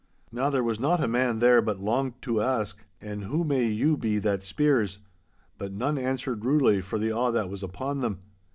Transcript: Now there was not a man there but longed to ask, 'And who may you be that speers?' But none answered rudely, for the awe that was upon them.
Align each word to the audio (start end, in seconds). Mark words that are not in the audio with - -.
Now 0.31 0.49
there 0.49 0.63
was 0.63 0.79
not 0.79 1.03
a 1.03 1.07
man 1.07 1.37
there 1.37 1.61
but 1.61 1.79
longed 1.79 2.23
to 2.23 2.41
ask, 2.41 2.83
'And 2.99 3.25
who 3.25 3.43
may 3.43 3.67
you 3.67 3.97
be 3.97 4.17
that 4.17 4.41
speers?' 4.41 4.97
But 5.59 5.73
none 5.73 5.99
answered 5.99 6.43
rudely, 6.43 6.81
for 6.81 6.97
the 6.97 7.11
awe 7.11 7.29
that 7.29 7.51
was 7.51 7.61
upon 7.61 8.01
them. 8.01 8.17